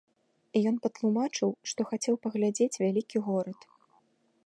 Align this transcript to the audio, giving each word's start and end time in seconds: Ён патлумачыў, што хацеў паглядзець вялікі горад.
Ён 0.69 0.75
патлумачыў, 0.85 1.49
што 1.73 1.79
хацеў 1.91 2.15
паглядзець 2.25 2.79
вялікі 2.85 3.17
горад. 3.29 3.59